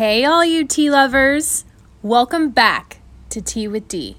[0.00, 1.66] Hey, all you tea lovers.
[2.00, 4.16] Welcome back to Tea with D.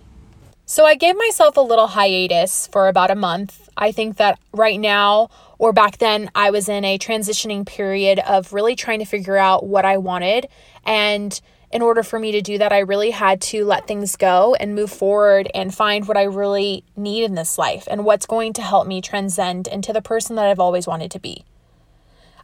[0.68, 3.68] So, I gave myself a little hiatus for about a month.
[3.76, 8.54] I think that right now, or back then, I was in a transitioning period of
[8.54, 10.50] really trying to figure out what I wanted.
[10.86, 11.42] And
[11.72, 14.76] in order for me to do that, I really had to let things go and
[14.76, 18.62] move forward and find what I really need in this life and what's going to
[18.62, 21.44] help me transcend into the person that I've always wanted to be.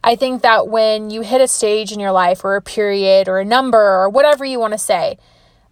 [0.08, 3.40] I think that when you hit a stage in your life or a period or
[3.40, 5.18] a number or whatever you want to say,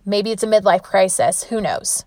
[0.05, 2.05] maybe it's a midlife crisis, who knows?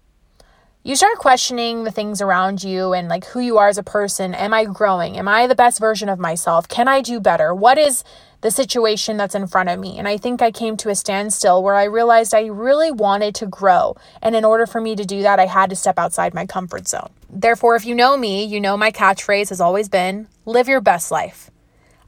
[0.84, 4.36] You start questioning the things around you and like who you are as a person.
[4.36, 5.18] Am I growing?
[5.18, 6.68] Am I the best version of myself?
[6.68, 7.55] Can I do better?
[7.55, 8.04] What is
[8.41, 9.98] the situation that's in front of me?
[9.98, 13.48] And I think I came to a standstill where I realized I really wanted to
[13.48, 13.96] grow.
[14.22, 16.88] And in order for me to do that, I had to step outside my comfort
[16.88, 17.10] zone.
[17.27, 21.10] Therefore, if you know me, you know my catchphrase has always been live your best
[21.10, 21.49] life.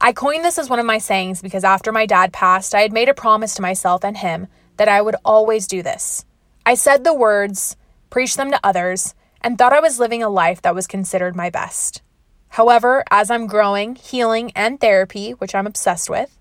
[0.04, 2.92] I coined this as one of my sayings because after my dad passed, I had
[2.92, 6.24] made a promise to myself and him that I would always do this.
[6.66, 7.76] I said the words,
[8.10, 11.50] preached them to others, and thought I was living a life that was considered my
[11.50, 12.02] best.
[12.48, 16.36] However, as I'm growing, healing, and therapy, which I'm obsessed with,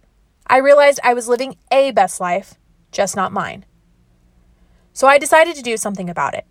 [0.48, 2.56] I realized I was living a best life,
[2.92, 3.66] just not mine.
[4.92, 6.48] So I decided to do something about it.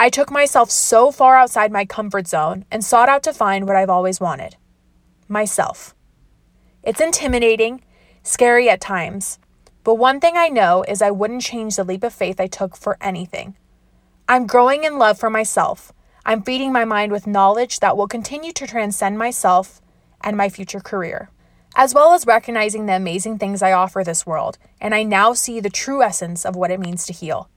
[0.00, 3.76] I took myself so far outside my comfort zone and sought out to find what
[3.76, 4.56] I've always wanted
[5.28, 5.94] myself.
[6.82, 7.82] It's intimidating,
[8.22, 9.38] scary at times,
[9.84, 12.74] but one thing I know is I wouldn't change the leap of faith I took
[12.74, 13.56] for anything.
[14.28, 15.92] I'm growing in love for myself.
[16.24, 19.82] I'm feeding my mind with knowledge that will continue to transcend myself
[20.22, 21.30] and my future career,
[21.76, 25.60] as well as recognizing the amazing things I offer this world, and I now see
[25.60, 27.50] the true essence of what it means to heal.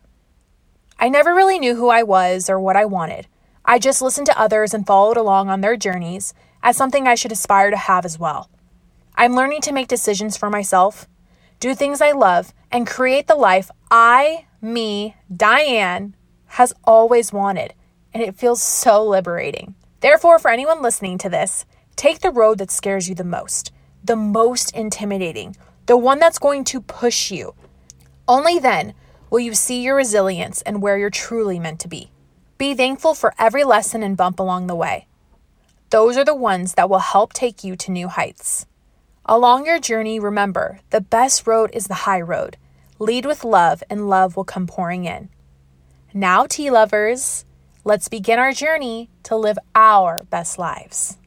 [1.00, 3.28] I never really knew who I was or what I wanted.
[3.64, 7.32] I just listened to others and followed along on their journeys as something I should
[7.32, 8.50] aspire to have as well.
[9.16, 11.08] I'm learning to make decisions for myself,
[11.60, 16.16] do things I love, and create the life I, me, Diane,
[16.48, 17.74] has always wanted.
[18.14, 19.76] And it feels so liberating.
[20.02, 21.66] Therefore, for anyone listening to this,
[21.96, 23.72] take the road that scares you the most,
[24.04, 27.54] the most intimidating, the one that's going to push you.
[28.28, 28.94] Only then
[29.30, 32.12] will you see your resilience and where you're truly meant to be.
[32.58, 35.08] Be thankful for every lesson and bump along the way.
[35.90, 38.66] Those are the ones that will help take you to new heights.
[39.26, 42.58] Along your journey, remember the best road is the high road.
[43.00, 45.30] Lead with love, and love will come pouring in.
[46.14, 47.46] Now, tea lovers,
[47.86, 51.18] let's begin our journey to live our best lives.